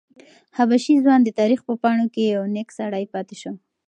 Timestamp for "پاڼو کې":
1.81-2.23